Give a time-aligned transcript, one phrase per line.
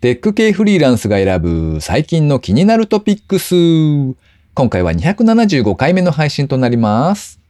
[0.00, 3.54] テック系フリーランスが選ぶ最近の気になるトピックス。
[4.52, 7.40] 今回は275回目の配信となります。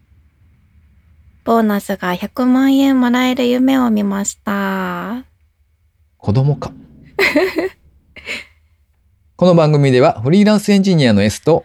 [1.43, 5.25] ボーナスが100万円もらえる夢を見ました。
[6.19, 6.71] 子供か。
[9.35, 11.65] この番組ではフリーランスエンジニアの S と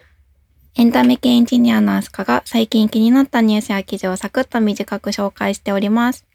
[0.74, 6.26] エンタメ系エンジニアのアスカが最近気になったニュースや記事をサクッと短く紹介しております。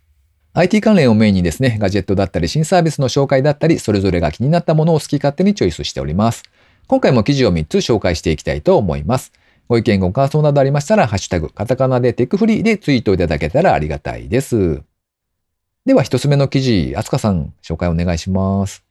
[0.57, 6.41] IT 関連をメインにですね、ガジェットだったり新サービスの紹介だったり、それぞれが気になったものを好き勝手にチョイスしております。
[6.87, 9.31] 今回も記事を3つ紹介していきたいと思います。
[9.67, 14.81] ご意見ご感想などありましたら、ハッシュタグ、カタカナでテックフリーでツイートいただけたらありがたいです。
[15.85, 18.83] では一つ目の記事、あつかさん、紹介お願いします。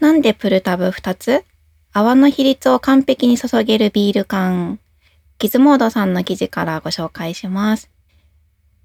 [0.00, 1.44] なんでプルタブ2つ？
[1.94, 4.80] 泡の比率を完璧に注げるビール缶。
[5.38, 7.88] ギズモードさんの記事からご紹介します。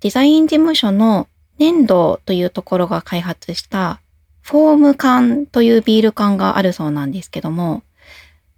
[0.02, 1.28] デザイン事務所の
[1.60, 4.00] 粘土というところが開発した
[4.42, 7.84] フォーム缶というビール缶があるそうなんですけども、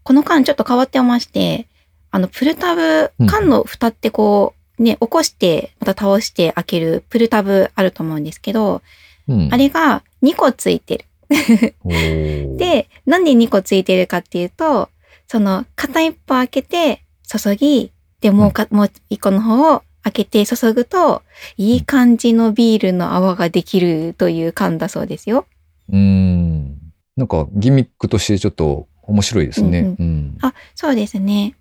[0.03, 1.67] この缶ちょっと変わってまして、
[2.11, 8.81] あの、プルタブ、缶の蓋ってこう、ね、起こして、また倒して開けるプルタブあると思うんですけど、
[9.27, 9.49] うん。
[9.51, 11.05] あれが2個ついてる。
[12.57, 14.89] で、なんで2個ついてるかっていうと、
[15.27, 21.23] その、片一方開けて、注ぎ、で、もうか、もう一個の方を開けて注ぐと、
[21.57, 25.45] いい感じのビールの泡ができるという缶だそうですよ。
[25.89, 26.77] うーん。
[27.15, 29.79] なんかギミックとしてちょっと面白いですね。
[29.99, 30.37] うんうん。
[30.41, 31.55] あ、そうですね。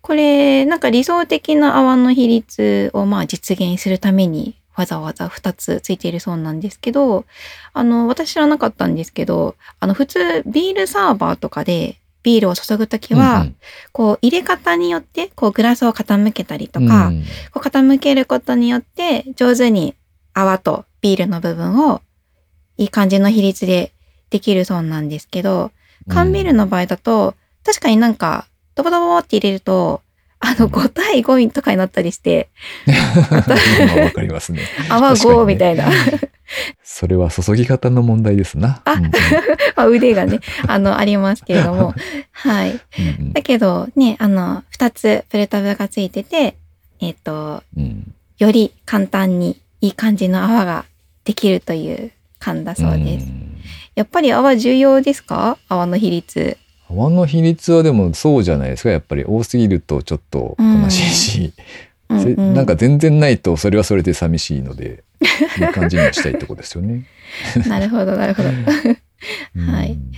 [0.00, 7.24] これ、なんか理想的な泡の比率をまあ実現するためにわざわざ2つついているそうなんですけど、
[7.72, 13.56] あの、私知らなかったんですけど、あの、普通ビールサーバーとかでビールを注ぐときは、うん
[13.92, 17.24] こう入れ方によって、こうグラスを傾けたりとうんか、うん。
[17.52, 19.94] こう傾けることによって上手に
[20.34, 22.00] 泡とビールの部分を
[22.76, 23.92] いい感じの比率で
[24.30, 25.72] できるそうなんですけど、
[26.08, 30.02] 缶ビールの場合だと、確かになんか、ドボドボって入れると、
[30.40, 32.48] あの、5対5とかになったりして、
[32.86, 34.62] 今わかりますね。
[34.88, 35.90] 泡5確かにねみたいな、
[36.82, 38.80] それは注ぎ方の問題ですな。
[38.84, 39.10] あうんうん
[39.76, 41.94] まあ腕がね、あの、ありますけれども、
[42.32, 42.80] はい。
[42.98, 46.56] うんだけど、ね、あの、2つプルタブがついてて、
[47.00, 50.84] えっ、と、うんより簡単にいい感じの泡が
[51.24, 53.26] できるという缶だそうです。
[53.26, 53.56] ん
[53.96, 55.58] やっぱり泡重要ですか？
[55.68, 56.56] 泡の比率。
[56.90, 58.90] 泡の比率はでもそうじゃないですか。
[58.90, 61.52] やっぱり多すぎるとちょっと悲しいし、
[62.08, 62.54] せうんうん。
[62.54, 65.04] なんか全然ないとそれはそれで寂しいので
[65.58, 67.04] いい感じにはしたいってことですよね。
[67.68, 68.48] なるほど、なるほど。
[68.48, 69.92] はい。
[69.92, 70.12] うん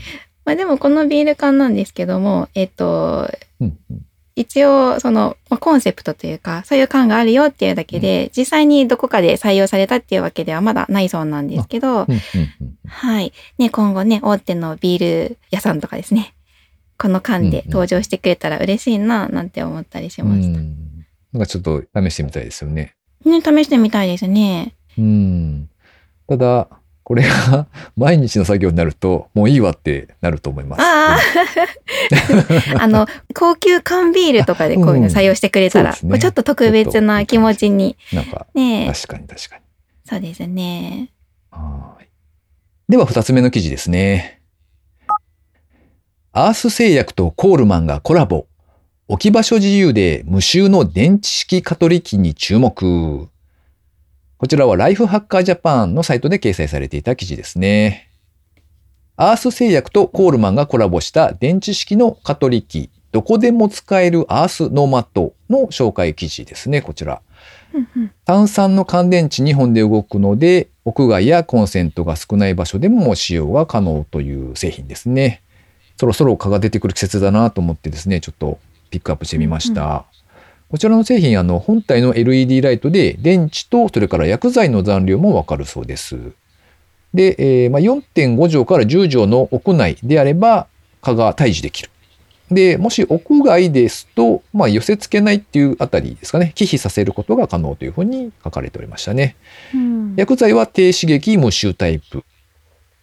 [0.44, 3.30] まあでもこのビール缶なんですけども、えっと、
[3.60, 4.06] うんうん。
[4.36, 12.74] 一応その、まあ、コンセプトというか、そういう缶があるよっていうだけで、実際にどこかで採用されたっていうわけではまだないそうなんですけど、うんうんうん。
[12.88, 13.32] はい。
[13.58, 16.34] ね、今後ね、大手のビール屋さんとかですね、
[17.00, 20.58] この缶で登場してくれたら嬉しいな、なんて思ったりしました。
[20.58, 20.76] うん
[21.32, 22.96] なんかちょっと試してみたいですよね。
[23.24, 24.74] ね、試してみたいですね。
[24.98, 25.70] うん。
[26.28, 26.68] ただ、
[27.04, 30.82] これが 毎日の作業になると、もういいわってなると思います。
[30.82, 31.18] あ
[32.80, 37.96] あの、高級缶ビールとかでこういうの採用してくれたら、うんねちょっと特別な気持ちに。
[38.12, 39.62] なんか、ねえ確かに確かに。
[40.04, 41.10] そうですね。
[41.50, 42.08] はい。
[42.88, 44.39] では二つ目の記事ですね。
[46.32, 48.46] アース製薬とコールマンがコラボ。
[49.08, 53.28] 置き場所自由で無臭の電池式蚊取り機に注目。
[54.38, 58.10] こちらはライフハッカージャパンのサイトで掲載されていた記事ですね。
[59.16, 67.22] アース製薬とコールマンがコラボした電池式の蚊取り機、どこでも使えるアースノーマットの紹介記事ですね、こちら。
[67.74, 75.42] うんうん単酸の乾電池2本で動くので、屋外やコンセントが少ない場所でも使用が可能という製品ですね。
[76.00, 80.06] そろそろ蚊が出てくる季節だなと思ってですね、ちょっとピックアップしてみました。
[80.70, 86.16] こちらの製品、あの、本体の LED ライトで電池とそれから薬剤の残量もわかるそうです。
[87.12, 90.68] で、えーまあ、4.5畳から10畳の屋内であれば
[91.02, 91.90] 蚊が退治できる。
[92.50, 99.36] で、もし屋外ですと、まあ、寄せ付けないっていうあたりですかね、忌避させることが可能というふうに書かれておりましたね。
[99.74, 102.24] うん薬剤は低刺激無臭タイプ。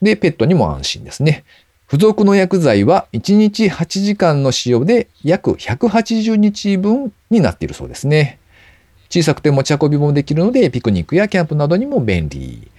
[0.02, 1.44] で、ペットにも安心ですね。
[1.90, 8.40] 付属の薬剤は1日8時間の使用で約180日分になっているそうですね。
[9.10, 12.70] 小さくて持ち運びもできるので、ピクニックやキャンプなどにも便利。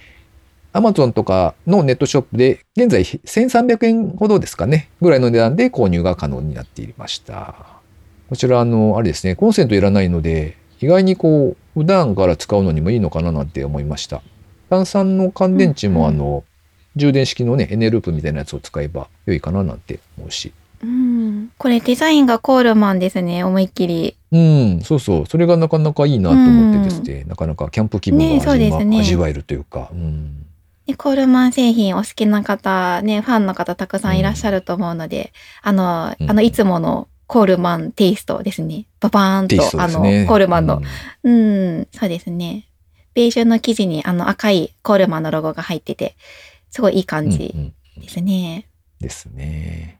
[0.73, 7.55] Amazon とかのネットショップで現在1300円ほどですかね、ぐらいの値段で購入が可能になっていました。
[8.29, 14.21] こちら、あの、あれですね、コンセントいらないので、意外にこう、普段から使うのにもいいのかななんて思いました。
[14.69, 16.43] 炭酸の乾電池もあの、
[16.99, 20.53] 充電式のね、エネループみたいなやつを使えば良いかななんて思うし。
[20.83, 21.51] うん。
[21.57, 24.15] これデザインがコールマンですね、思いっきり。
[24.31, 25.25] うん、そうそう。
[25.25, 29.89] それがなかなかいいなと思ってですね、なかなかキャンプ気分がね味,、そうですね味わえるというか。
[29.91, 30.45] うん。
[30.87, 38.85] ね、コールマン製品お好きな方、ね、ファンの方たくさんいらっしゃると思うので、あの、うんあの、いつものコールマンテイストですね。
[38.99, 39.99] ババーンと、テイストあの。
[39.99, 40.81] コールマンの
[41.23, 42.69] うんうん、そうですね。
[43.13, 46.15] ベージュの生地にあの赤いコールマンのロゴが入ってて、
[46.69, 48.67] すごいいい感じうんうんですね。
[48.99, 49.99] ですね。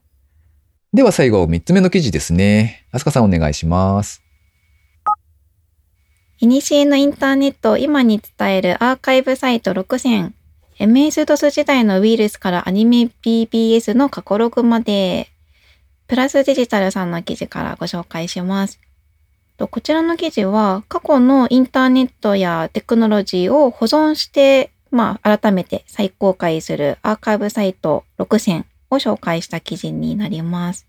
[0.94, 2.88] では最後、3つ目の記事ですね。
[2.92, 4.24] あすかさんお願いします。
[6.40, 10.32] いにしえのインターネットを今に伝えるアーカイブサイト6000。
[10.80, 15.30] MS-DOS 時代のウイルスからアニメ BBS の過去ログまで。
[16.08, 18.80] プラスデジタルさんの記事からご紹介します。
[19.58, 30.88] とこちらの記事は過去のインターネットやテクノロジーを保存して、まあ、改めて再公開するアーカイブサイト6000を紹介した記事になります。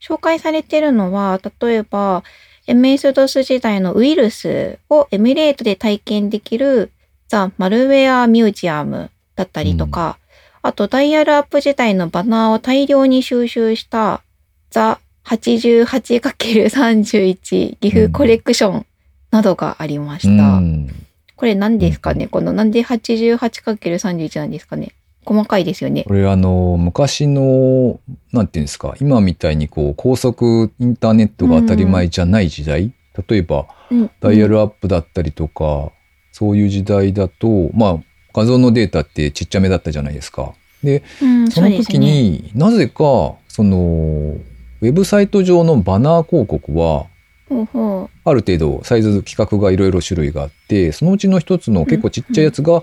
[0.00, 2.24] 紹介されているのは、例えば、
[2.66, 6.90] MS-DOS 時代のウイルスをエミュレートで体験できる
[7.28, 10.18] ザ・マルウェア・ミュージアムだったりとか、
[10.62, 14.22] あとダイヤルアップ時代のバナーを大量に収集した
[14.70, 18.86] ザ 88×31 岐阜コレクション
[19.30, 20.58] などがありました。
[20.58, 21.01] うん
[21.42, 22.28] これ何ですかね？
[22.28, 24.92] このなんで 88×31 なんですかね？
[25.24, 26.04] 細かいですよね。
[26.04, 27.98] これあの、昔の、
[28.32, 32.94] なんていうんですか、今みたいにこう、高速インターネットが当たり前じゃない時代、
[33.28, 34.10] 例えば、うん。
[34.20, 35.90] ダイヤルアップだったりとか、
[36.30, 37.98] そういう時代だと、まあ、
[38.32, 40.52] 画像のデータってちっちゃめだったじゃないですか。
[40.84, 47.06] で、うん、その時に、なぜか、その、ウェブサイト上のバナー広告は、
[47.48, 52.82] ほうほある程度サイズ規格がいろいろ種類があって、そのうちの一つの結構ちっちゃいやつが、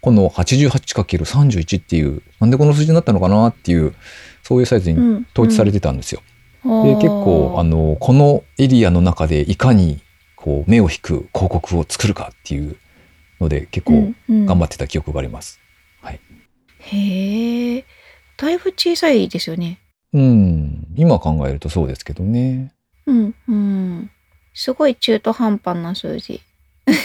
[0.00, 3.94] この 88×31 っていう、なんでこの数字になったのかなっていう、
[4.42, 4.94] そういうサイズう。
[4.94, 6.20] にうん統一されてたんですよ。
[6.20, 6.36] うん
[6.84, 10.00] で、結構、あの、このエリアの中でいかに、
[10.34, 12.76] こう、目を引く広告を作るかっていう
[13.40, 15.60] ので、結構頑張っってた記憶があります。
[16.86, 17.84] へえ。
[18.36, 19.80] だいぶ小さいですよね。
[20.12, 20.86] うん。
[20.96, 22.72] 今考えるとそうですけどね。
[23.06, 24.10] うん、うん。
[24.54, 26.40] すごい中途半端な数字。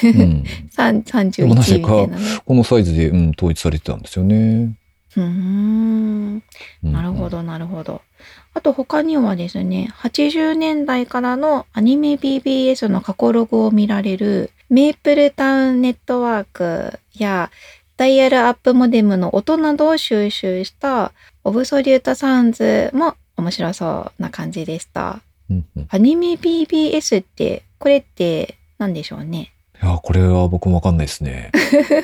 [0.04, 0.44] うん。
[0.72, 2.24] 三31でもなぜかみたいなね。
[2.46, 4.76] このサイズで、うん、統一されてたんですよね。
[5.16, 6.44] うーん。
[6.84, 7.30] うんなるほ。
[7.30, 8.02] ど、なるほど。
[8.54, 17.52] あと他にはですね、80年代からのアニメ BBS の過去ログを見られるメープルタウンネットワークや
[17.98, 21.12] ダイヤルアップモデムの音などを収集した
[21.44, 25.22] オブソリュートサウンズも面白そうな感じでした。
[25.52, 29.54] うんうん、いアニメ BBS って、これって何でしょうね。
[29.82, 31.52] や、これは僕もわかんないですね。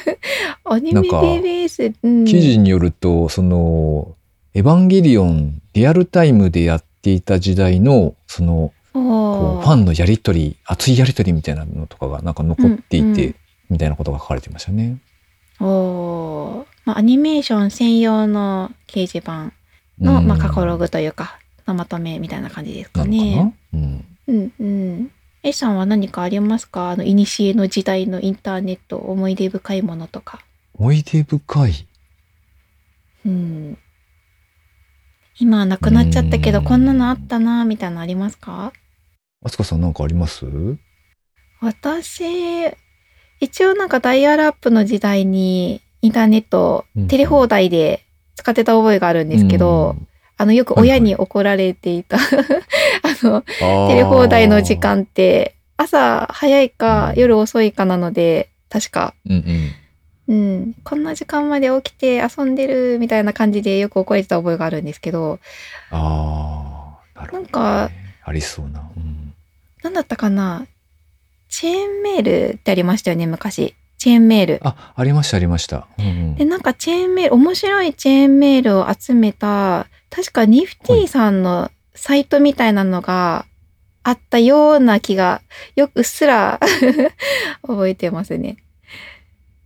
[0.65, 4.15] アニメ BBS、うん、記事によると、その、
[4.53, 13.35] エヴァンゲリオンリアルタイムでやっていた時代の、その、こおうファンのやりとり、熱いやりとりみたいなのとかがなんか残っていて、うんうん
[13.69, 14.97] みたいなことが書かれてましたね。
[15.59, 19.51] おーまあ、アニメーション専用の掲示板
[19.99, 23.57] の、うんまあ、過去ログというか、のまとめみたいな感じですかなのか。
[23.73, 24.05] うん。
[24.27, 25.11] うんうん。
[25.43, 26.89] A さんは何かありますか？
[26.91, 30.41] あの、古の時代のインターネット、思い出深いものとか。
[30.73, 31.87] 思い出深い？
[33.25, 33.77] うん。
[35.39, 38.73] 今はなくなっちゃったけど、うんこんなのあったな、みたいなのありますか？
[39.45, 40.45] あすかさんなんかあります？
[41.61, 42.23] 私、
[43.39, 48.03] 一応なんかダイヤルアップの時代にインターネットうんテレ放題で
[48.35, 49.95] 使ってた覚えがあるんですけど、
[50.37, 52.21] あのよく親に怒られていた、 あ
[53.23, 53.47] のテ
[53.89, 54.77] テレ放題の時。
[54.77, 59.71] 間って朝早いかうん夜遅いかなので確か、うんうん。
[60.29, 65.39] うん、こんな時間まで起きて遊んでるみたいな感じでよく怒られてた覚えがあるんですけど
[65.89, 67.43] ああ、なるほど、ね。
[67.43, 67.91] なんか、
[68.25, 68.89] ありそうな。
[68.97, 69.33] うん。
[69.83, 70.67] 何だったかな？
[71.49, 74.59] チェーンメールってありましたよね昔チェーンメール。
[74.63, 75.87] あ、ありました、ありました。
[75.97, 83.45] うんうんで、なんかチェーンメール、面白いチェーンメールを集めた、確かニフティさんのサイトみたいなのが
[84.03, 85.41] あったような気が、
[85.75, 86.59] よくうっすら
[87.61, 88.57] 覚えてますね。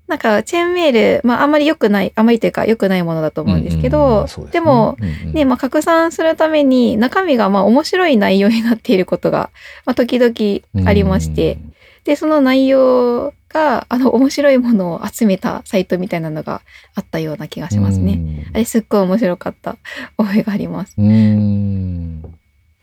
[0.08, 5.34] なんかチェーンメール、まああんまり良くない、あんまりというか良くないものだと思うんですけうんうんまどあそう、すでも、うんうん。
[5.34, 9.52] ね、まあ拡散するために中身がまあ面白い内容になっていることが、
[9.86, 11.60] まあ時々ありまして、
[12.04, 16.62] で、その内容が、あの、面白いものを集めたサイトみたいなのが
[16.96, 18.16] あったような気がしますね。
[18.16, 19.78] ねあれすっごい面白かった
[20.18, 20.94] 覚えがあります。
[20.98, 22.24] うーん。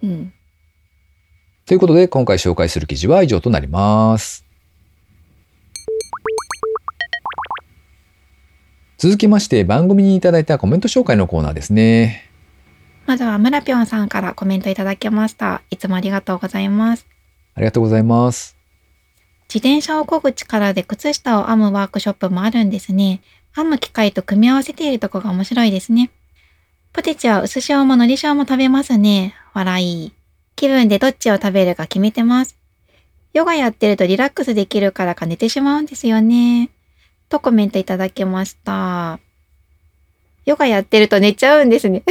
[0.02, 0.32] うん。
[1.66, 4.44] ということで、今回紹介する記事は以上となります。
[8.98, 12.28] 続きまして番組にいただいたコメント紹介のコーナーですね。
[13.06, 15.62] まずは村ぴょんさんからコメントいただきました。
[15.70, 17.06] いつもありがとうございます。
[17.54, 18.57] ありがとうございます。
[19.48, 23.22] 自転車を漕ぐ力で靴下を編むワークショップもあるんですね。
[23.54, 26.10] 編む機械と組み合わせているとこが面白いですね。
[26.92, 29.34] ポテチは薄塩も海苔塩も食べますね。
[29.54, 30.12] 笑い。
[30.54, 32.58] 気分でどっちを食べるか決めてます。
[33.32, 36.68] ヨガやってるとリラックスできるからか寝てしまうんですよね。
[37.30, 39.18] とコメントいただきました。
[40.44, 42.02] ヨガやってると寝ちゃうんですね。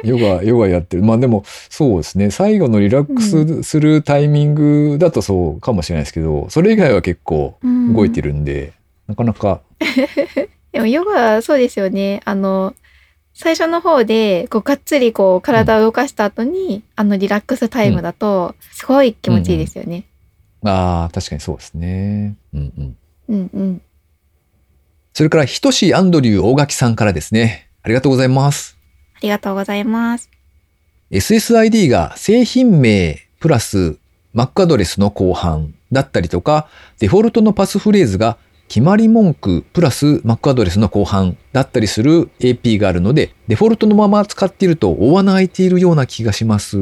[0.08, 1.02] ヨガ、ヨガやってる。
[1.02, 2.30] まあでも、そうですね。
[2.30, 8.30] 最後のリラックスするタイミングだとそうかもしれないですけど、それ以外は結構動いてる。
[8.30, 8.72] るんで、
[9.06, 9.60] なかなか、
[10.72, 12.22] でもヨガそうですよね。
[12.24, 12.74] あの、
[13.34, 20.04] 最初の方で、こう、がっつりこう、体を動かした後に、あの、リラックスタイムだと、すごい気持ちいいですよね。
[20.62, 22.36] ああ、確かにそうですね。
[22.52, 22.96] うんうん。
[23.28, 23.82] うんうん。
[25.14, 27.68] それから、ひとしアンドリュー大垣さんからですね。
[27.82, 28.79] ありがとうございます。
[29.20, 30.30] ありがとうございます。
[31.10, 33.98] SSID が製品名プラス
[34.34, 36.68] Mac アドレスの後半だったりとか、
[37.00, 46.78] デフォルトのパスフレーズが決まり文句プラス Mac アドレスの後半だったりする AP があるので、デフォルトのまま使っていると大穴開いているような気がします。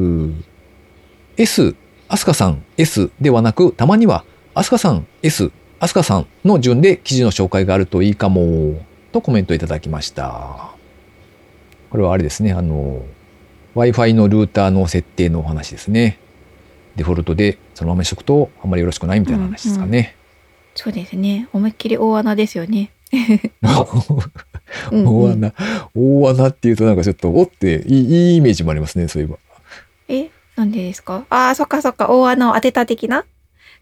[1.35, 1.75] S、
[2.07, 8.79] アスカさん S ではなく、たまにはアスカさん S、アスカさんの順で記事の紹介があるといいかも、
[9.11, 10.68] とコメントいただきました。
[11.89, 13.03] これはあれですね、あの、
[13.75, 16.19] Wi-Fi のルーターの設定のお話ですね。
[16.95, 20.15] デフォルトでそのままにしとくとあんまりよろしくないみたいな話ですかね。
[20.75, 21.47] そうですね。
[21.53, 22.91] 思いっきり大穴ですよね。
[24.91, 25.53] うんうん大穴、
[25.95, 29.37] 大穴っていうとなんかちょっと、おっていいいいイメージもありますね、そういえば。
[30.07, 31.25] え、なんでですか？
[31.29, 32.09] ああ、そっかそっか。
[32.09, 33.25] 大穴を当てた的な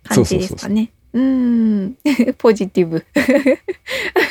[0.03, 0.91] 感じですかね。
[1.13, 1.21] うー
[1.87, 1.97] ん。
[2.37, 3.05] ポジティブ。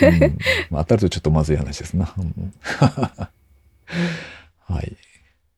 [0.03, 0.39] うん
[0.71, 2.15] まあ、当たるとちょっとまずい話ですな。
[4.67, 4.97] はい。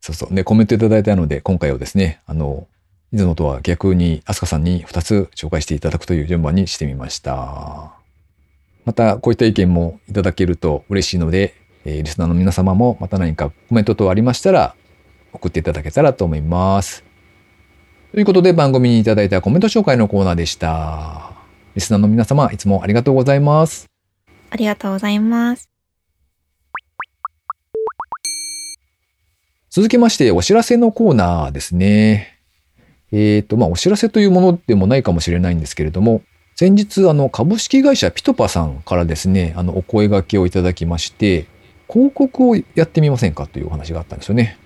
[0.01, 0.33] そうそう。
[0.33, 2.67] ね、コメントいただいたので、今回はですね、あの、
[3.13, 7.93] いつもとは逆に、アスカさんに2つ紹介していただくという順番にしてみました。
[8.85, 11.55] また、こういった意見もいただけると嬉しいので、
[11.85, 14.75] えーリスナーの皆様もまた何かコメント等ありましたら、
[15.33, 17.05] 送っていただけたらと思います。
[18.13, 21.33] ということで、番組にいただいたコメント紹介のコーナーでした。
[21.75, 23.87] リスナーの皆様、いつもありがとうございます。
[24.51, 25.68] ありがとうございます。
[29.79, 32.41] 続きまして、お知らせのコーナーですね。
[33.13, 36.23] えっ、と、まあ、お知らせというものでもないかもしれないんですけれども、
[36.57, 41.47] 先日、あの、株式会社ピトパさんからですね、あの、お声掛けをいただきまして、
[41.89, 44.59] 広告をやってみませんかというお話があったんですよね。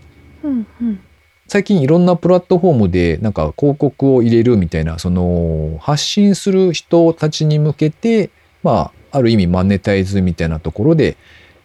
[0.45, 1.00] うんうん。
[1.47, 8.31] 最近いろんなプラットフォームでなんか広告を入れるみたいな、その発信する人たちに向けて、
[8.62, 11.19] まあ、ある意味マネタイズみたいなところで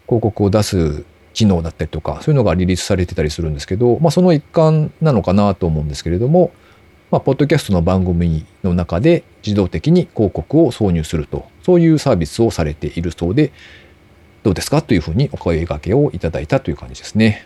[0.05, 1.05] 広告を出す
[1.37, 6.51] 機能だったりとか、そういうのがリリースされてたりするんですけど、まあその一環なのかなと思うんですけれども、
[7.11, 13.53] まあ、ポッドキャストの番組の中で自動的に広告を挿入すると、そういうサービスをされているそうで、
[14.43, 17.45] どうですかというふうにお声掛けをいただいたという感じですね。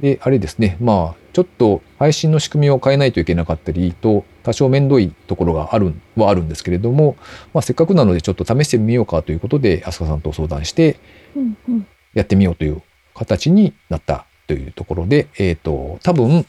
[0.00, 7.16] で、あれですね、まあ、ちょっと配信の仕組みを変えないといけなかったりと、多少面倒いところがある、はあるんですけれども、
[7.54, 10.96] まあ、せっかくなのでちょっと試してみようかということで、飛鳥さんと相談して。
[12.14, 12.80] やってみようという
[13.14, 16.46] 形になったというところで、えっ、と、多分、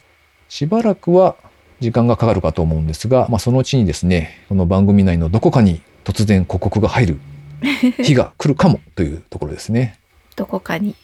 [0.48, 1.36] しばらくは
[1.80, 7.20] 時間がかかるかと思うんですが、まあ、そのうちにですね、この番組内のどこかに突然広告が入る
[8.02, 9.98] 日が来るかもというところですね。
[10.36, 10.94] どこかに。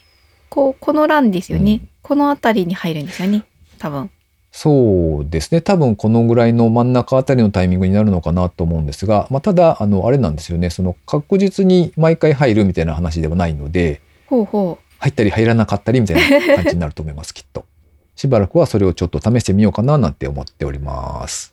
[0.48, 1.72] こう、この欄ですよね。
[1.72, 3.44] うんこの辺りに入るんですよね。
[3.78, 4.10] 多分。
[4.50, 5.62] そうですね。
[5.62, 10.68] 多分このぐらいの真ん中あたりのタイミングになるのかなと思うんですが、まあ、ただ、あの、あれなんですよね。
[10.68, 17.66] その確実に毎回入るみたいな話ではないので、ほうほ入ったり入らなかったりみたいな感じになると思います、きっと。
[18.14, 21.52] しばらくはそれをちょっと試してみようかななんて思っております。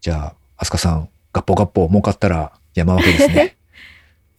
[0.00, 3.56] じゃあ、アスカさん、ガッポガッポ儲かったら山分けですね。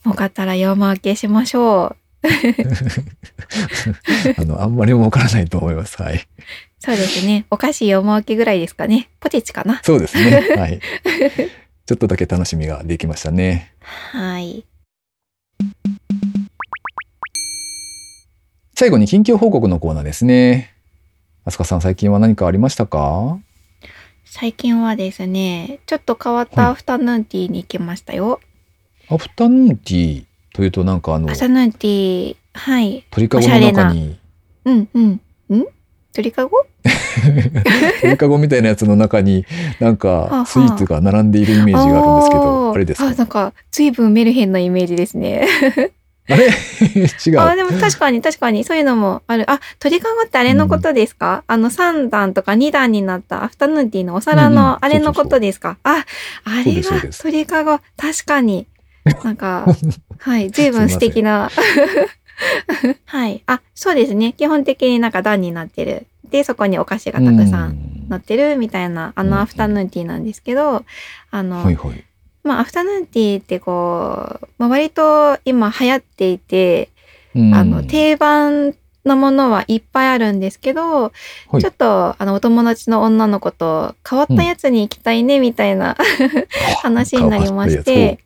[0.05, 0.09] う。
[0.09, 1.95] よかったら山分けしましょう。
[4.41, 6.01] あの、あんまり儲からないと思います。
[6.01, 6.25] はい。
[6.79, 7.45] そうですね。
[7.51, 9.09] お菓子山分けぐらいですかね。
[9.19, 9.81] ポテチかな。
[9.83, 10.55] そうですね。
[10.55, 10.79] はい。
[11.85, 13.73] ちょっとだけ楽しみができましたね。
[13.81, 14.63] はい。
[18.79, 20.71] 最後に近況報告のコーナーですね。
[21.45, 23.39] アスカさん、最近は何かありましたか？
[24.23, 28.39] 最近はですね、ちょっと変わったアフタヌーンティーに行きましたよ。
[29.09, 33.03] アフタヌーンティーというとなんかあのアフ、タヌーンティー、はい。
[33.09, 34.19] 鳥かごの中に、
[34.65, 35.09] うんうん。
[35.57, 35.65] ん？
[36.13, 36.63] 鳥かご？
[38.03, 39.43] 鳥かごみたいなやつの中に
[39.79, 43.07] なんはあかスイーツが並んでいるイメージがあるんですけど、ーあれですか？
[43.07, 45.47] あ、なんか、随分メルヘンなイメージですね。
[46.29, 46.47] あれ？
[47.25, 47.39] 違う。
[47.39, 49.49] あ、でも確かに確かにそういうのもある。
[49.49, 56.05] あ、鳥かごってあれのことですか、あの3段とか2段になったアフタヌーンティーのお皿うんうんのあれのことですか、あ、
[56.43, 57.79] あれが鳥かご。
[57.97, 58.67] 確かに。
[59.23, 59.65] なんか、
[60.19, 61.49] はい、随分素敵な。
[63.05, 63.43] はい。
[63.47, 64.33] あ、そうですね。
[64.33, 66.07] 基本的になんか段になってる。
[66.29, 70.83] で、そこにお菓子がたくさん乗ってるみたいな、あうんのアフタヌーンティーなんですけど、
[71.31, 72.03] あの、はいはい。
[72.47, 76.89] まあ、アフタヌーンティーってこう、まあ、割と今流行っていて、
[77.35, 78.73] うんあの、定番
[79.05, 81.11] のものはいっぱいあるんですけど、は
[81.57, 85.95] いちょっと、あの、お友達の女の子と変わったやつに行きたいね、みたいな、
[86.81, 88.19] 話になりまして。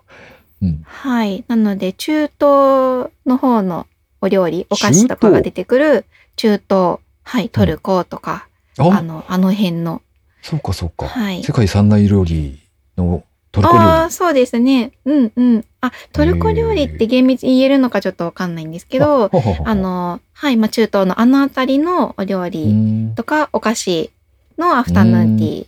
[0.62, 0.84] うん。
[0.86, 1.44] はい。
[1.48, 3.88] なので、中東の方の
[4.22, 8.48] お料理、お菓子とかが出てくる中東、はい、トルコとか、
[8.78, 10.02] ああ、の、あの辺の、
[10.42, 11.08] そうかそうか。
[11.08, 12.60] はい世界三大料理
[12.98, 14.12] のトルコ料ああ、理。
[14.12, 14.92] そうですね。
[15.06, 15.66] うんうん。
[15.82, 19.30] あ、トルコ料理って厳密に言えるのかちょっとわかんないんですけど、
[19.66, 24.12] あ、の、はい、まあ中東のあの辺りのお料う理んとかお菓子
[24.58, 25.68] のアフタヌーンティーっ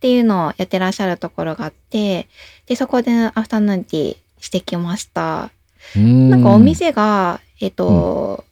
[0.00, 2.28] ていうのをやってらっしゃるところがあって、
[2.66, 5.50] で、そこでアフタヌーンティーしてきました。
[5.96, 8.44] うんなんかお店が、えっと、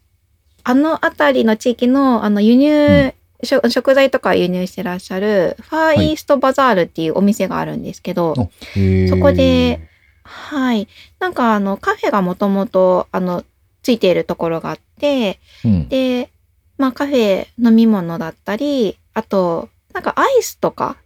[0.62, 3.12] あの辺りの地域のあの輸入、
[3.44, 8.42] 食食材とか輸入してらっしゃるファーイーストバザールっていうお店があるんですけど、あ
[8.76, 9.80] へーそこで、
[10.22, 10.88] はい。
[11.18, 13.44] なんかあのカフェがもともとあの
[13.82, 15.88] ついているところがあって、うん。
[15.88, 16.30] で、
[16.78, 20.96] まあカフェ飲み物だったり、あと、なんかアイスとか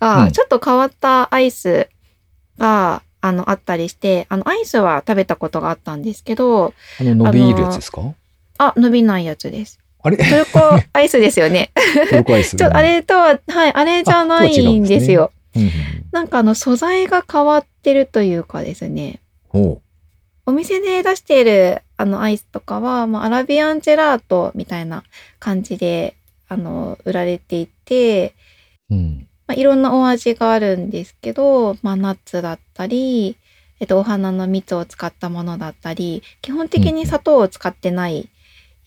[0.00, 0.08] うん。
[0.08, 1.88] が、ちょっと変わったアイス
[2.56, 8.14] が、あの、あったりして、あの、アイスは食べたことがあったんですけど、あの伸びるやつですか？
[8.58, 9.80] あ、伸びないやつです。
[10.02, 10.16] あれ？
[10.16, 10.60] トルコ
[10.92, 11.72] アイスですよね。
[12.10, 12.56] トルコアイス。
[12.58, 15.32] ちょ、あれとは、はい、あれじゃないんですよ。
[15.54, 15.70] うんうん
[16.10, 19.20] なんかあの、素材が変わってるというかですね。
[19.48, 19.82] ほ
[20.46, 25.04] お店で出しているあのアイスとかは、まあ、アラビアンジェラートみたいな
[25.38, 26.16] 感じで
[26.48, 28.34] あの売られていて、
[28.88, 28.94] う。
[28.94, 29.28] うん。
[29.46, 33.36] まあ、いろんなお味があるんですけど、まあ、ナッツだったり、
[33.80, 38.28] えっと、お花の蜜を使ったものだったり基本的に砂糖を使ってない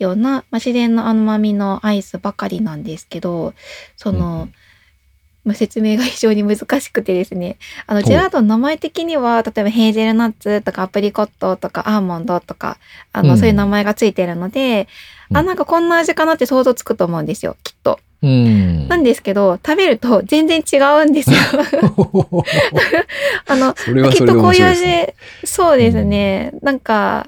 [0.03, 3.53] ような、まあ、自然の甘みのアイスばかりなんですけど
[3.97, 4.49] その、
[5.43, 12.77] まあ、説明が非常に難しくてですねあのジェラートの名前的には例えばヘーゼルナッツとかアプリコットとかアーモンドとか
[13.13, 14.87] あの、うんそういう名前がついてるので、うん
[15.33, 17.99] あなんかこんな味かなって想像つくと思うんですよきっと。
[18.21, 18.87] うん。
[18.87, 21.37] なんですけど食べると全然違うんですよ。
[23.47, 23.73] あの
[24.11, 25.15] きっとこういう味白いですね。
[25.45, 27.27] そうですね、なんか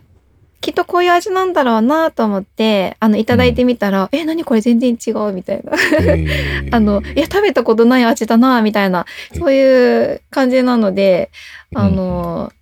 [0.63, 5.73] きっとこういう味なんだろうなと思ってあのいただいてみたら、え何これ全然違うみたいな。
[6.71, 9.06] あのいや食べたことない味だなみたいな
[9.38, 11.32] そういう感じなので
[11.76, 12.54] あの、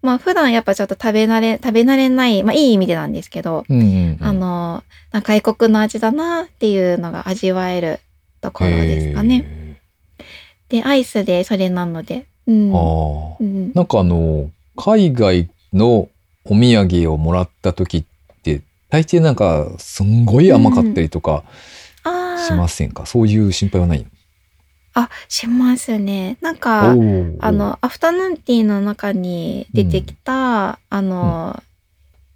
[0.00, 4.18] まあ普段やっぱちょっと食べ慣れ食べ慣れないまあいい意味でなんですけど、うんうんうん。
[4.20, 7.98] あの外国の味だなっていうのが味わえる
[8.42, 9.80] ところですかね。
[10.68, 12.72] でアイスでそれなので、うん。
[12.72, 13.36] あ。
[13.40, 16.08] うん、なんかあの、海外の
[16.44, 18.04] お土産をもらった時っ
[18.42, 21.42] て、大抵なんか、すんごい甘かったりとか
[22.04, 24.06] あしませんか、そういう心配はないの？
[24.96, 26.36] あしますね。
[26.40, 31.60] なんかあのアフタヌーンティーの中に出てきた、あの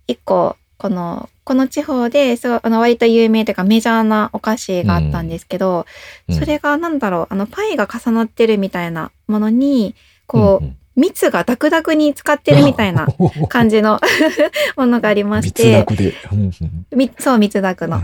[0.08, 5.86] 一個このこの地方でそうあの割と有名というかメジャーなお菓子があったんですけど、
[6.28, 6.34] うん。
[6.34, 9.94] それがなんだろうあのパイが重なってるみたいなものに
[10.26, 13.06] こう、んん蜜がダクダクに使ってるみたいな
[13.48, 14.00] 感じの
[14.76, 16.12] ものがありまし蜜てだくで。
[16.32, 16.52] うんうん
[16.94, 18.00] みそう蜜ダクの。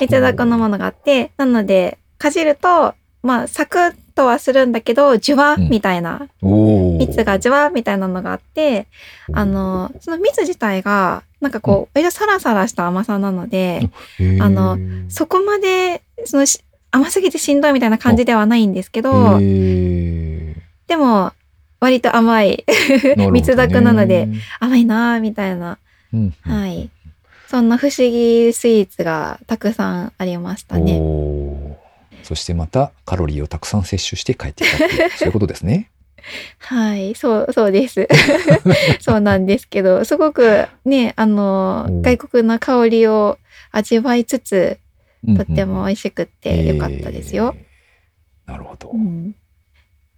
[0.00, 5.68] 蜜ダクのものがあってなのでかじるとまあサクッとはするんだけどジュワうん。
[5.68, 6.98] みたいな、おー。
[6.98, 8.88] 蜜がジュワみたいなのがあって
[9.32, 13.90] あのその蜜自体がなんかこう割とサラサラした甘さなので、
[14.40, 14.76] あの
[15.08, 21.32] そこまでそのし甘すぎてしんどいみたいな感じではないんですけど、でも
[21.80, 24.28] 割と甘いなるほどね 蜜だくなので、
[24.60, 25.78] 甘いなーみたいな、
[26.12, 26.90] うんうんはい
[27.48, 31.00] そんな不思議スイーツがたくさんありましたね。
[32.22, 34.76] そしてまたカロリーをたくさん摂取して帰ってきた
[35.16, 35.90] そういうことですね。
[36.58, 38.06] はい、そう、そうです。
[39.00, 43.38] そうなんですけど、すごくね、あのお、外国の香りを
[43.72, 44.78] 味わいつつ、
[45.34, 47.54] とっても美い味しくってよかったですよ。。
[47.56, 47.68] えー
[48.48, 48.90] なるほど。
[48.90, 49.34] うん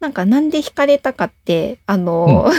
[0.00, 2.50] なんかなんで惹かれたかって、あの、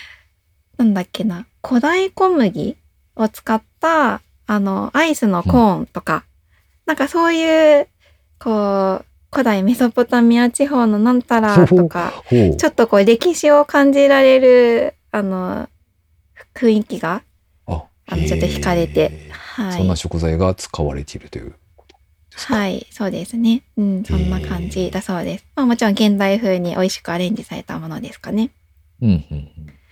[0.78, 2.76] なんだっけな、古代小麦
[3.16, 6.24] を使った、あの、アイスのコーンとか、
[6.86, 7.88] なんかそういう、
[8.38, 15.68] こう、古代メソポタミア地方のなんたらとか、ちょっとこう歴史を感じられる、あの、
[16.54, 17.22] 雰囲気が
[18.10, 19.72] あのちょっと惹かれて、はい。
[19.78, 19.94] そんな。
[19.94, 21.54] 食材が使われているという。
[22.34, 23.62] はい、そうですね。
[23.76, 25.46] うん、そんな感じだそうです。
[25.56, 28.50] まあもちろん現代風に美味しくアレンジされたものですかね。
[29.02, 29.48] うんうん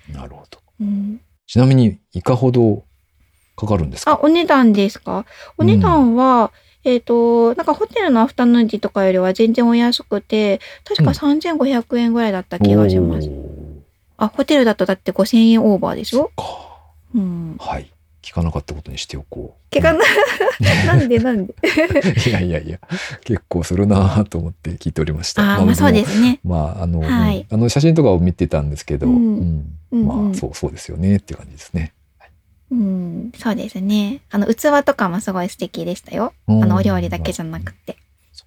[0.09, 0.15] うん。
[0.15, 0.61] なるほど。
[0.81, 2.85] うん、ちなみに、いかほど
[3.57, 4.13] かかるんですか？
[4.13, 5.27] あ、お値段ですか？
[5.59, 6.53] お値段は、
[6.85, 13.29] えっ、と、なんかホテルのアフタヌーンティーとかよりは全然お安くて、確か3500円ぐらいだった気がします。
[13.29, 13.81] おー
[14.21, 16.31] あ、ホテルだとだって5000円オーバーでしょ？
[17.15, 17.57] うん。
[17.59, 17.91] はい。
[18.23, 19.75] 聞かなかったことにしておこう。
[19.75, 20.01] 聞かな、
[20.87, 21.55] なんでなんで？
[22.27, 22.79] いやいやいや、
[23.25, 25.57] 結構するなぁと思って聞いておりました。
[25.57, 26.41] あー、まあそうですすね。
[26.45, 31.93] まあ、あの、はいうんあの写真とかを見てたんですけど、うんまあ、そうそうですよねっていう感じですね。
[32.71, 34.21] うん、そうですね。
[34.31, 36.35] あの、器とかもすごい素敵でしたよ。
[36.47, 37.93] ああの、お料理だけじゃなくて。
[37.93, 37.97] う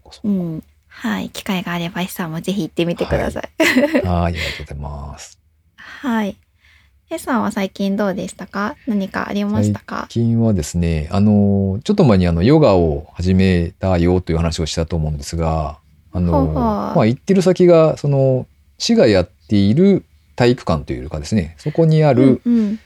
[0.03, 0.29] こ。
[0.29, 0.63] ん。
[0.87, 1.29] はい。
[1.29, 3.49] 機会があれば、石さんもぜひ行ってみてください。
[4.05, 5.39] はい、 ありがとうございます。
[5.75, 6.37] はい。
[7.13, 8.77] エさんは最近どうでしたか？
[8.87, 10.07] 何かありましたか？
[10.09, 15.77] 最近はですね、あの、ちょっと前にあの、ヨガを始めたよという話をしたと思うんですが、
[16.13, 16.53] あの、ほうほう。
[16.55, 18.47] まあ、行ってる先が、その、
[18.77, 20.05] 市がやっている
[20.37, 22.79] 体育館というかですね、そこにある、うんうん。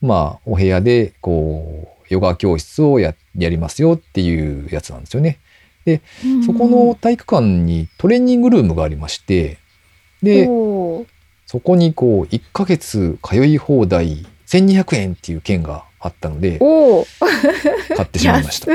[0.00, 5.38] まあ、お部屋で、こう、ヨガ教室をややりますよっていうやつなんですよね。
[6.24, 9.58] うんそこの体育館にトレーニングルームがありまして、
[10.22, 10.46] で、
[11.52, 16.58] そこにこう、1ヶ月通い放題1200円っていう券があったので、
[17.94, 18.68] 買ってしまいました。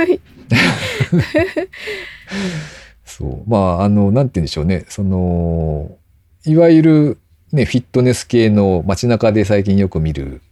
[3.03, 3.49] そう。
[3.49, 4.85] まあ、あの、なんて言うんでしょうね。
[4.89, 5.97] その、
[6.45, 7.17] いわゆる
[7.51, 10.43] ね、フィットネス系の街中で最近よく見る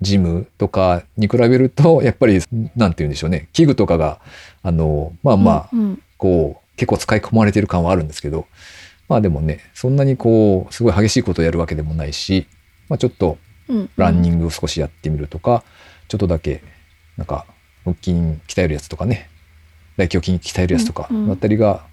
[0.00, 2.42] ジムとかに比べると、やっぱり、
[2.74, 3.50] なんて言うんでしょうね。
[3.52, 4.20] 器具とかが、
[4.64, 8.46] あの、まあまあ、うんうんこう、結構使い込まれてる感はあるんですけど、
[9.08, 12.46] まあでもね、そんなにこう、すごい激しいことをやるわけでもないし、
[12.88, 15.64] まあちょっとうんランニングを少しやってみるとか、
[16.08, 16.62] ちょっとだけ、
[17.16, 17.46] なんか、
[17.84, 18.12] 腹筋
[18.46, 19.28] 鍛えるやつとかね、
[19.96, 21.86] 大胸筋鍛えるやつとか、うんうんだったりが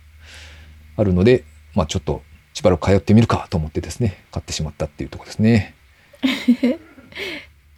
[0.97, 2.21] あるので、まあちょっと
[2.53, 5.75] しばらく通ってみるかと思ってですね、買ってしまったっていうところですね。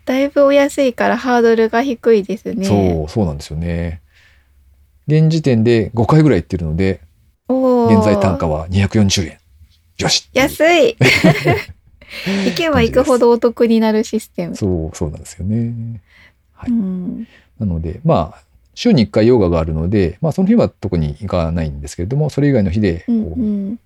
[0.05, 2.65] だいぶお安いからハードルが低いですね。
[2.65, 4.01] そう、そうなんですよね。
[5.07, 7.01] 現時点で5回ぐらい行ってるので、
[7.49, 9.37] 現在単価は240円。
[9.97, 10.95] よし安い
[12.45, 14.55] 行けば行くほどお得になるシステム。
[14.55, 16.01] そう、そうなんですよね。
[16.53, 17.27] はいうん
[17.59, 18.43] なので、まあ、
[18.75, 23.79] 週に1回ヨガがあるので、まあ、その日は特に行かないんですけれども、それ以外の日で、こううん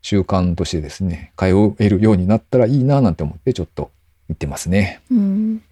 [0.00, 1.46] 習慣としてですね、通
[1.78, 3.90] えるようになったらいいななんて思って、ちょっと
[4.28, 5.00] 行ってますね。
[5.10, 5.62] うん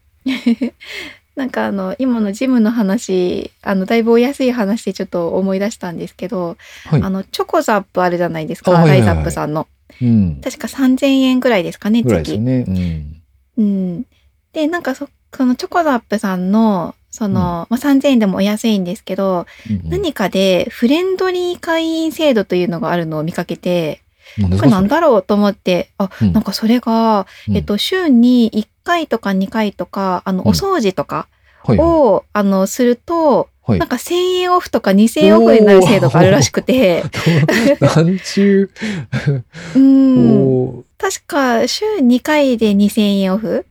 [1.36, 7.02] なんかあの今のジムの話あのだいぶお安い話でちょっと思い出したんですけど、はい。
[7.02, 7.10] あ。
[7.10, 9.68] のチョコザップあるじゃないですか、ライザップさんの。
[10.00, 10.40] うん。
[10.42, 12.64] 確か3000円ぐらいですかね月よね。
[12.66, 13.22] うん。
[13.58, 14.06] うん、
[14.52, 24.00] でなんかそそのチョコザップさんのその、まあ、3000円でもお安いんですけど、うん何かでフレンドリー会員制度というのがあるのを見かけて
[24.36, 26.32] これなんだろうと思ってあ、うん。
[26.32, 30.48] なんかそれが、うんえっと、週に1回とか2回とかあのうん。
[30.50, 31.28] お掃除とか
[31.64, 31.88] はいはい。
[31.88, 33.78] を、あのするとはい。
[33.80, 37.02] なんか1000円オフとか2000円オフになる制度があるらしくて、
[37.82, 38.70] 何中、
[39.74, 43.66] うん、確か週2回で2000円オフ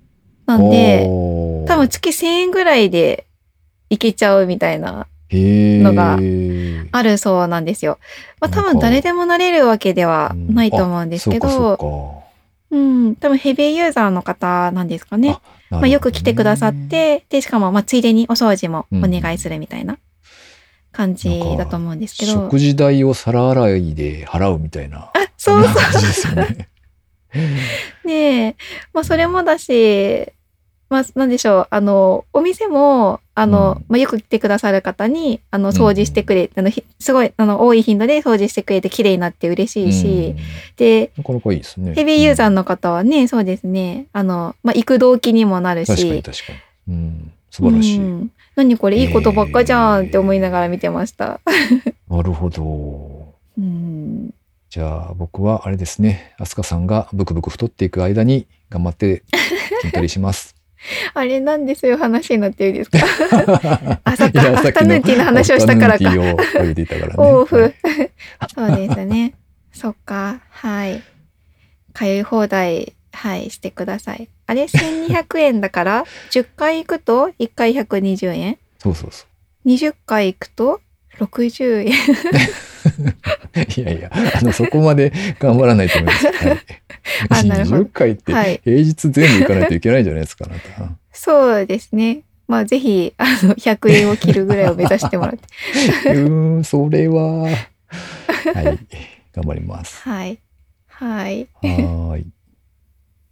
[0.45, 1.05] なんで、
[1.65, 3.25] 多分月1000円ぐらいで
[3.89, 6.17] いけちゃうみたいな、のが
[6.91, 7.97] あるそうなんですよ。
[8.41, 12.24] まあ多分誰でもなれるわけではないと思うんですけど、
[12.71, 15.33] ううん、多分ヘビーユーザーの方なんですかね。
[15.33, 15.41] か。
[15.69, 19.97] まあよく来てくださって、で、しかもまあついでにお掃除もお願いするみたいな
[20.91, 22.51] 感じだと思うんですけほどね、ど。
[22.51, 25.11] 食事代を皿洗いで払うみたいな。
[25.13, 26.69] あ、そうそんなそ感じですよね。
[28.03, 28.55] う ね。
[28.93, 30.33] まあそれもだし、
[30.95, 40.35] まあなんでしょう、あの、お店も、あの、うんまあよく来てくださる方に、あの、掃除してくれ、あの、ひすごい、あの、多い頻度で掃除してくれて綺麗になって嬉しいし、
[40.77, 41.93] で、うんなかなかいいですね。
[41.93, 44.07] ヘビーユーザーのの方はね、そうですね。
[44.13, 45.89] あの、まあ、行く動機にもなるし。
[45.89, 46.53] 確かに確か
[46.87, 46.93] に。
[46.93, 47.99] うん、素晴らしい。
[47.99, 51.41] うん何これいいことばっかじゃんって思いながら見てました。
[52.09, 53.35] なるほど。
[53.57, 54.33] うん。
[54.69, 59.23] じゃあ僕はあれですね、アスカさんがブクブク太っていく間に頑張って
[59.81, 60.54] 筋トレします。
[61.13, 62.99] あれなんでそういう話になってるんですか？
[64.03, 66.13] あ、そっいやか、アフタヌーンティーの話をしたからか。
[67.17, 67.73] オフ はい。
[68.53, 69.33] そうですね。
[69.73, 71.01] そっか、はい。
[71.93, 74.29] 通い放題、はい、してください。
[74.47, 78.57] あれ、1200円だから、10回行くと1回120円？
[78.79, 79.25] そうそうそ
[79.65, 80.81] ?20 回行くと
[81.19, 81.87] 60円。
[81.87, 81.91] う。
[83.81, 86.25] いやいや、あの、そこまで頑張らないと思います。
[86.31, 86.59] はい。
[87.29, 90.91] あなるほど20回ってはい平日全部行かないといけないんじゃないですか、あなた。
[91.13, 92.23] そうですね。
[92.47, 96.11] まあぜひ、あの、100円を切るぐらいを目指してもらって。
[96.11, 97.43] うーん、それは。
[97.43, 97.57] はい。
[99.33, 100.01] 頑張ります。
[100.03, 100.39] はい。
[100.87, 101.47] はい。
[101.61, 102.27] はーい。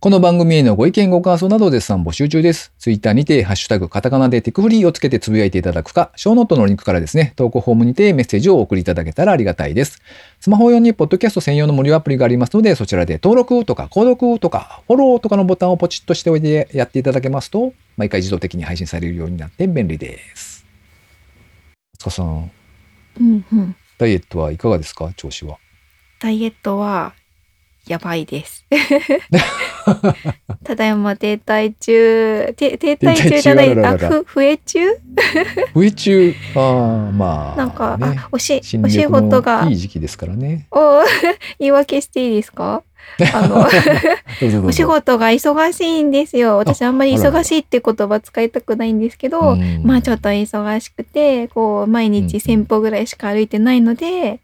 [0.03, 2.73] この番組へのご意見ご感想など絶賛募集中です。
[2.77, 10.01] ツイッターにて、ハッシュタグカタカナでテクフリーをつけてつぶやいていただくか、ショーノートのリンクからですね、投稿フォームにてメッセージをお送りいただけたらありがたいです。
[10.41, 20.65] スマホ用にポッドキャスト専用の無料アプリがありますので、そちらで登録とか購読とかフォローとかのボタンをポチッとしておいてやっていただけますと、毎回自動的に配信されるようになって便利です。
[21.97, 22.51] つかさん、
[23.21, 23.75] うんうん。
[23.97, 25.13] ダイエットはいかがですか？
[25.15, 25.59] 調子は。
[26.19, 27.13] ダイエットは、
[27.87, 28.65] やばいです。
[30.63, 34.79] ただいま停滞中、て停滞中じゃない、あ、ふ、増え中？
[35.75, 38.15] 上中、ああ、まあ、なんか、ね。
[38.17, 39.65] あ、おし、新お仕緑事が。
[39.65, 40.67] のいい、時期ですからね。
[40.71, 41.01] お
[41.59, 42.83] 言い訳していいですか？
[43.33, 43.67] あの、
[44.65, 46.57] お仕事が忙しいんですよ。
[46.57, 54.39] 私あんまり忙しいって言葉使いたくないんですけど、うんまあちょっと忙しくて、こう、毎日1000歩ぐらいしか歩いてないので、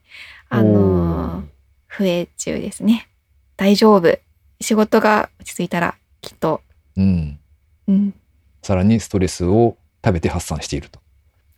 [0.50, 3.08] あのー、増え中ですね。
[3.56, 4.20] 大丈夫。
[4.62, 6.62] 仕事が落ち着いたら、きっと、
[6.98, 7.40] うん。
[7.88, 8.14] うん。
[8.62, 11.00] さらにストレスを食べて発散していると。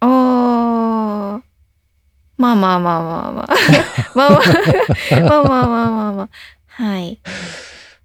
[0.01, 1.41] あー。
[2.37, 3.55] まあまあまあまあまあ。
[4.15, 4.41] まあまあ。
[5.11, 6.29] まあまあまあまあまあ。
[6.67, 7.19] はい。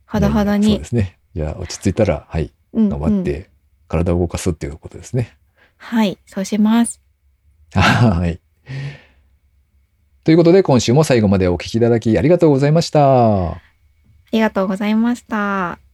[0.06, 0.85] ほどほどそうにで。
[0.85, 1.18] すね。
[1.35, 3.50] じゃあ、落ち着いたら、はい、うんうん頑張って、
[3.88, 5.37] 体を動かすっていうことですね。
[5.76, 7.00] はい、そうします。
[7.72, 8.40] はい。
[10.24, 13.65] ということで、今週も最後までお聞きいただきありがとうございました。
[14.37, 15.86] ありがとうございました。